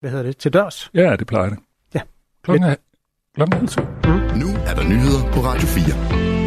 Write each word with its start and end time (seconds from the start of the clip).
hvad 0.00 0.10
hedder 0.10 0.24
det, 0.24 0.36
til 0.36 0.52
dørs? 0.52 0.90
Ja, 0.94 1.16
det 1.16 1.26
plejer 1.26 1.48
det. 1.48 1.58
Ja. 1.94 2.00
Klokken 2.44 2.68
er, 2.68 2.74
klokken 3.34 3.54
er 3.54 3.58
halv 3.58 3.68
to. 3.68 3.80
Nu 4.38 4.48
er 4.66 4.74
der 4.74 4.88
nyheder 4.88 5.32
på 5.32 5.40
Radio 5.40 5.66
4. 5.66 6.39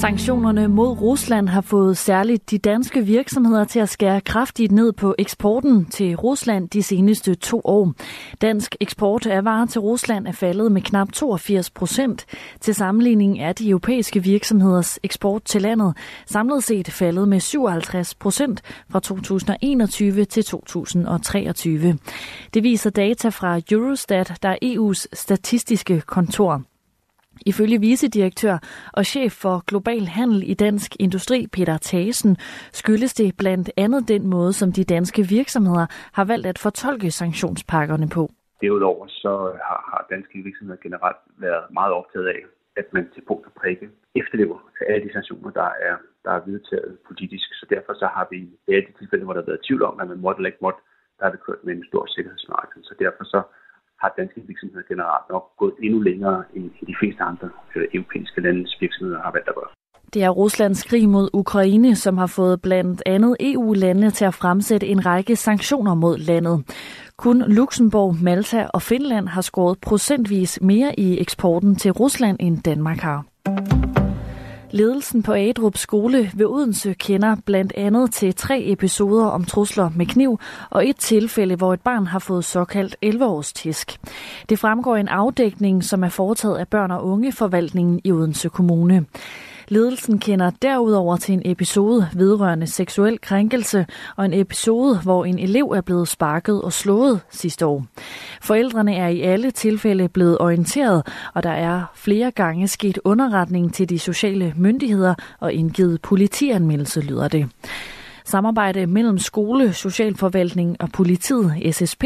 Sanktionerne 0.00 0.68
mod 0.68 0.88
Rusland 1.00 1.48
har 1.48 1.60
fået 1.60 1.96
særligt 1.96 2.50
de 2.50 2.58
danske 2.58 3.04
virksomheder 3.04 3.64
til 3.64 3.80
at 3.80 3.88
skære 3.88 4.20
kraftigt 4.20 4.72
ned 4.72 4.92
på 4.92 5.14
eksporten 5.18 5.84
til 5.84 6.14
Rusland 6.16 6.68
de 6.68 6.82
seneste 6.82 7.34
to 7.34 7.60
år. 7.64 7.92
Dansk 8.42 8.76
eksport 8.80 9.26
af 9.26 9.44
varer 9.44 9.66
til 9.66 9.80
Rusland 9.80 10.26
er 10.26 10.32
faldet 10.32 10.72
med 10.72 10.82
knap 10.82 11.12
82 11.12 11.70
procent. 11.70 12.26
Til 12.60 12.74
sammenligning 12.74 13.40
er 13.40 13.52
de 13.52 13.68
europæiske 13.68 14.22
virksomheders 14.22 14.98
eksport 15.02 15.44
til 15.44 15.62
landet 15.62 15.96
samlet 16.26 16.64
set 16.64 16.90
faldet 16.90 17.28
med 17.28 17.40
57 17.40 18.14
procent 18.14 18.62
fra 18.90 19.00
2021 19.00 20.24
til 20.24 20.44
2023. 20.44 21.98
Det 22.54 22.62
viser 22.62 22.90
data 22.90 23.28
fra 23.28 23.60
Eurostat, 23.70 24.32
der 24.42 24.48
er 24.48 24.58
EU's 24.64 25.06
statistiske 25.12 26.02
kontor. 26.06 26.62
Ifølge 27.46 27.80
vicedirektør 27.80 28.58
og 28.92 29.04
chef 29.04 29.32
for 29.32 29.64
global 29.66 30.06
handel 30.06 30.50
i 30.50 30.54
Dansk 30.54 30.96
Industri, 31.00 31.46
Peter 31.52 31.78
Thasen, 31.82 32.36
skyldes 32.72 33.14
det 33.14 33.36
blandt 33.38 33.70
andet 33.76 34.08
den 34.08 34.26
måde, 34.26 34.52
som 34.52 34.72
de 34.72 34.84
danske 34.84 35.22
virksomheder 35.22 35.86
har 36.12 36.24
valgt 36.24 36.46
at 36.46 36.58
fortolke 36.58 37.10
sanktionspakkerne 37.10 38.08
på. 38.08 38.30
Derudover 38.60 39.06
så 39.08 39.32
har, 39.68 39.80
har 39.90 40.06
danske 40.10 40.38
virksomheder 40.38 40.80
generelt 40.82 41.22
været 41.36 41.64
meget 41.70 41.92
optaget 41.92 42.26
af, 42.26 42.40
at 42.76 42.86
man 42.92 43.04
til 43.14 43.22
punkt 43.28 43.46
og 43.46 43.52
prikke 43.60 43.88
efterlever 44.14 44.58
alle 44.88 45.08
de 45.08 45.12
sanktioner, 45.12 45.50
der 45.50 45.70
er, 45.88 45.96
der 46.24 46.32
er 46.38 46.42
vedtaget 46.50 46.98
politisk. 47.08 47.48
Så 47.60 47.66
derfor 47.74 47.92
så 48.02 48.06
har 48.16 48.26
vi 48.30 48.38
i 48.68 48.72
alle 48.74 48.86
de 48.88 48.98
tilfælde, 48.98 49.24
hvor 49.24 49.34
der 49.34 49.42
har 49.42 49.50
været 49.52 49.66
tvivl 49.66 49.82
om, 49.82 50.00
at 50.00 50.08
man 50.08 50.20
måtte 50.24 50.38
eller 50.38 50.52
ikke 50.52 50.66
måtte, 50.66 50.80
der 51.18 51.24
har 51.24 51.32
vi 51.32 51.44
kørt 51.46 51.64
med 51.64 51.72
en 51.74 51.88
stor 51.90 52.04
sikkerhedsmarked. 52.06 52.82
Så 52.82 52.94
derfor 52.98 53.24
så 53.24 53.40
danske 54.20 54.40
virksomheder 54.50 54.84
generelt 54.92 55.26
nok 55.32 55.44
gået 55.60 55.74
endnu 55.82 56.00
længere 56.08 56.38
end 56.56 56.70
de 56.90 56.94
fleste 57.00 57.22
andre 57.30 57.48
øh, 57.76 57.84
europæiske 57.94 58.40
landes 58.40 58.76
virksomheder 58.80 59.20
har 59.26 59.32
valgt 59.36 59.48
at 59.48 59.54
gøre. 59.54 59.72
Det 60.14 60.22
er 60.22 60.30
Ruslands 60.30 60.82
krig 60.84 61.08
mod 61.08 61.30
Ukraine, 61.32 61.96
som 61.96 62.18
har 62.18 62.26
fået 62.26 62.62
blandt 62.62 63.02
andet 63.06 63.36
EU-landene 63.40 64.10
til 64.10 64.24
at 64.24 64.34
fremsætte 64.34 64.86
en 64.86 65.06
række 65.06 65.36
sanktioner 65.36 65.94
mod 65.94 66.18
landet. 66.18 66.56
Kun 67.16 67.42
Luxembourg, 67.46 68.16
Malta 68.22 68.66
og 68.74 68.82
Finland 68.82 69.28
har 69.28 69.40
skåret 69.40 69.78
procentvis 69.80 70.58
mere 70.62 71.00
i 71.00 71.20
eksporten 71.20 71.76
til 71.76 71.90
Rusland, 71.92 72.36
end 72.40 72.62
Danmark 72.62 72.98
har. 72.98 73.24
Ledelsen 74.70 75.22
på 75.22 75.32
Adrup 75.32 75.76
skole 75.76 76.30
ved 76.34 76.46
Odense 76.46 76.94
kender 76.94 77.36
blandt 77.46 77.72
andet 77.76 78.12
til 78.12 78.34
tre 78.34 78.62
episoder 78.66 79.26
om 79.26 79.44
trusler 79.44 79.90
med 79.96 80.06
kniv 80.06 80.40
og 80.70 80.88
et 80.88 80.96
tilfælde, 80.96 81.56
hvor 81.56 81.74
et 81.74 81.80
barn 81.80 82.06
har 82.06 82.18
fået 82.18 82.44
såkaldt 82.44 82.96
11-års 83.04 83.52
tisk. 83.52 83.98
Det 84.48 84.58
fremgår 84.58 84.96
en 84.96 85.08
afdækning, 85.08 85.84
som 85.84 86.04
er 86.04 86.08
foretaget 86.08 86.56
af 86.56 86.68
børn- 86.68 86.90
og 86.90 87.06
ungeforvaltningen 87.06 88.00
i 88.04 88.12
Odense 88.12 88.48
Kommune. 88.48 89.06
Ledelsen 89.68 90.18
kender 90.18 90.50
derudover 90.62 91.16
til 91.16 91.32
en 91.32 91.42
episode 91.44 92.08
vedrørende 92.14 92.66
seksuel 92.66 93.20
krænkelse 93.20 93.86
og 94.16 94.24
en 94.24 94.32
episode, 94.34 94.98
hvor 95.02 95.24
en 95.24 95.38
elev 95.38 95.64
er 95.64 95.80
blevet 95.80 96.08
sparket 96.08 96.62
og 96.62 96.72
slået 96.72 97.20
sidste 97.30 97.66
år. 97.66 97.84
Forældrene 98.48 98.94
er 98.94 99.08
i 99.08 99.20
alle 99.20 99.50
tilfælde 99.50 100.08
blevet 100.08 100.38
orienteret, 100.38 101.06
og 101.34 101.42
der 101.42 101.50
er 101.50 101.84
flere 101.94 102.30
gange 102.30 102.68
sket 102.68 102.98
underretning 103.04 103.74
til 103.74 103.88
de 103.88 103.98
sociale 103.98 104.54
myndigheder 104.56 105.14
og 105.40 105.52
indgivet 105.52 106.02
politianmeldelse, 106.02 107.00
lyder 107.00 107.28
det. 107.28 107.48
Samarbejde 108.24 108.86
mellem 108.86 109.18
skole, 109.18 109.72
socialforvaltning 109.72 110.76
og 110.80 110.88
politiet, 110.92 111.74
SSP, 111.74 112.04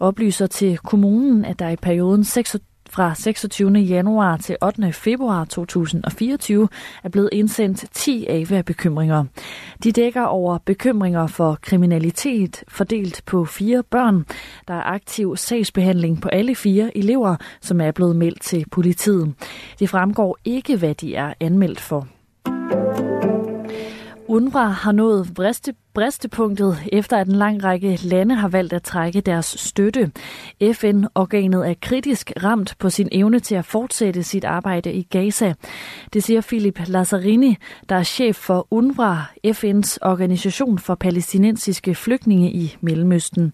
oplyser 0.00 0.46
til 0.46 0.78
kommunen, 0.78 1.44
at 1.44 1.58
der 1.58 1.68
i 1.68 1.76
perioden 1.76 2.24
26 2.24 2.60
fra 2.94 3.14
26. 3.14 3.72
januar 3.78 4.36
til 4.36 4.56
8. 4.62 4.92
februar 4.92 5.44
2024 5.44 6.68
er 7.04 7.08
blevet 7.08 7.28
indsendt 7.32 7.84
10 7.92 8.26
AVA-bekymringer. 8.28 9.24
De 9.84 9.92
dækker 9.92 10.22
over 10.22 10.58
bekymringer 10.58 11.26
for 11.26 11.58
kriminalitet 11.62 12.64
fordelt 12.68 13.22
på 13.26 13.44
fire 13.44 13.82
børn. 13.82 14.26
Der 14.68 14.74
er 14.74 14.82
aktiv 14.82 15.36
sagsbehandling 15.36 16.22
på 16.22 16.28
alle 16.28 16.54
fire 16.54 16.96
elever, 16.96 17.36
som 17.60 17.80
er 17.80 17.90
blevet 17.90 18.16
meldt 18.16 18.42
til 18.42 18.64
politiet. 18.70 19.34
Det 19.78 19.90
fremgår 19.90 20.38
ikke, 20.44 20.76
hvad 20.76 20.94
de 20.94 21.14
er 21.14 21.34
anmeldt 21.40 21.80
for. 21.80 22.13
UNRWA 24.34 24.66
har 24.66 24.92
nået 24.92 25.34
briste, 25.34 25.74
bristepunktet 25.94 26.78
efter 26.92 27.16
at 27.16 27.26
en 27.26 27.32
lang 27.34 27.64
række 27.64 27.98
lande 28.02 28.34
har 28.34 28.48
valgt 28.48 28.72
at 28.72 28.82
trække 28.82 29.20
deres 29.20 29.46
støtte. 29.58 30.12
FN-organet 30.72 31.68
er 31.68 31.74
kritisk 31.82 32.32
ramt 32.42 32.74
på 32.78 32.90
sin 32.90 33.08
evne 33.12 33.40
til 33.40 33.54
at 33.54 33.64
fortsætte 33.64 34.22
sit 34.22 34.44
arbejde 34.44 34.92
i 34.92 35.02
Gaza. 35.02 35.54
Det 36.12 36.24
siger 36.24 36.40
Philip 36.40 36.80
Lazzarini, 36.86 37.56
der 37.88 37.96
er 37.96 38.02
chef 38.02 38.36
for 38.36 38.66
UNRWA, 38.70 39.16
FN's 39.46 39.98
organisation 40.02 40.78
for 40.78 40.94
palæstinensiske 40.94 41.94
flygtninge 41.94 42.52
i 42.52 42.76
Mellemøsten. 42.80 43.52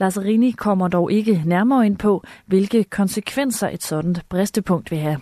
Lazzarini 0.00 0.50
kommer 0.50 0.88
dog 0.88 1.12
ikke 1.12 1.42
nærmere 1.46 1.86
ind 1.86 1.96
på, 1.96 2.24
hvilke 2.46 2.84
konsekvenser 2.84 3.68
et 3.68 3.82
sådan 3.82 4.16
bristepunkt 4.28 4.90
vil 4.90 4.98
have. 4.98 5.18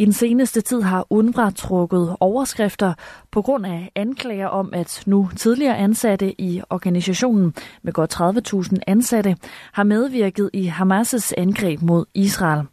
I 0.00 0.04
den 0.04 0.12
seneste 0.12 0.60
tid 0.60 0.82
har 0.82 1.06
UNRWA 1.10 1.50
trukket 1.50 2.16
overskrifter 2.20 2.94
på 3.30 3.42
grund 3.42 3.66
af 3.66 3.90
anklager 3.94 4.46
om, 4.46 4.70
at 4.72 5.02
nu 5.06 5.30
tidligere 5.36 5.76
ansatte 5.76 6.40
i 6.40 6.62
organisationen 6.70 7.54
med 7.82 7.92
godt 7.92 8.20
30.000 8.20 8.78
ansatte 8.86 9.36
har 9.72 9.82
medvirket 9.82 10.50
i 10.52 10.66
Hamas' 10.66 11.32
angreb 11.36 11.82
mod 11.82 12.04
Israel. 12.14 12.66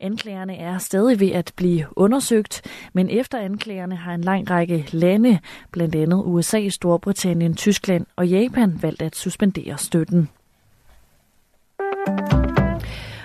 Anklagerne 0.00 0.56
er 0.56 0.78
stadig 0.78 1.20
ved 1.20 1.30
at 1.30 1.52
blive 1.56 1.86
undersøgt, 1.96 2.62
men 2.92 3.10
efter 3.10 3.38
anklagerne 3.38 3.96
har 3.96 4.14
en 4.14 4.24
lang 4.24 4.50
række 4.50 4.88
lande, 4.90 5.38
blandt 5.72 5.94
andet 5.94 6.22
USA, 6.24 6.68
Storbritannien, 6.68 7.54
Tyskland 7.54 8.06
og 8.16 8.28
Japan, 8.28 8.82
valgt 8.82 9.02
at 9.02 9.16
suspendere 9.16 9.78
støtten. 9.78 10.28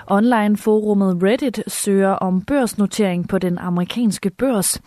Online-forummet 0.07 1.23
Reddit 1.23 1.63
søger 1.67 2.09
om 2.09 2.41
børsnotering 2.41 3.27
på 3.27 3.37
den 3.37 3.57
amerikanske 3.57 4.29
børs. 4.29 4.81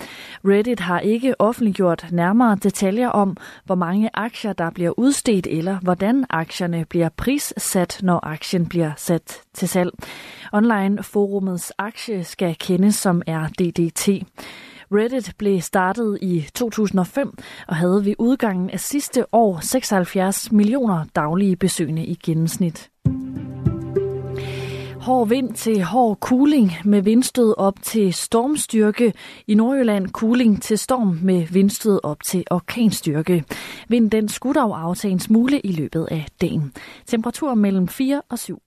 Reddit 0.45 0.81
har 0.81 1.01
ikke 1.01 1.41
offentliggjort 1.41 2.07
nærmere 2.13 2.57
detaljer 2.63 3.09
om, 3.09 3.37
hvor 3.65 3.75
mange 3.75 4.11
aktier 4.15 4.53
der 4.53 4.71
bliver 4.71 4.99
udstedt, 4.99 5.47
eller 5.47 5.79
hvordan 5.79 6.25
aktierne 6.31 6.85
bliver 6.85 7.09
prissat, 7.17 8.01
når 8.03 8.27
aktien 8.27 8.67
bliver 8.67 8.93
sat 8.97 9.41
til 9.55 9.69
salg. 9.69 9.91
Online-forummets 10.53 11.73
aktie 11.79 12.25
skal 12.25 12.57
kendes 12.59 12.95
som 12.95 13.23
RDDT. 13.29 14.09
Reddit 14.93 15.35
blev 15.39 15.61
startet 15.61 16.19
i 16.23 16.49
2005 16.55 17.39
og 17.69 17.77
havde 17.77 18.05
ved 18.05 18.15
udgangen 18.19 18.71
af 18.71 18.81
sidste 18.81 19.27
år 19.33 19.61
76 19.61 20.53
millioner 20.53 21.05
daglige 21.17 21.57
besøgende 21.57 22.05
i 22.05 22.15
gennemsnit. 22.15 22.91
Hård 25.05 25.29
vind 25.29 25.55
til 25.55 25.83
hård 25.83 26.17
cooling 26.17 26.73
med 26.85 27.03
vindstød 27.03 27.55
op 27.59 27.83
til 27.83 28.15
stormstyrke. 28.15 29.13
I 29.47 29.55
Nordjylland 29.55 30.09
cooling 30.09 30.63
til 30.63 30.79
storm 30.79 31.19
med 31.23 31.47
vindstød 31.47 32.01
op 32.03 32.23
til 32.23 32.45
orkanstyrke. 32.51 33.45
Vind 33.89 34.11
den 34.11 34.29
skulle 34.29 34.61
dog 34.61 34.81
aftage 34.81 35.13
en 35.13 35.21
smule 35.21 35.61
i 35.61 35.73
løbet 35.73 36.09
af 36.11 36.27
dagen. 36.41 36.73
Temperatur 37.07 37.55
mellem 37.55 37.89
4 37.89 38.23
og 38.31 38.39
7 38.39 38.65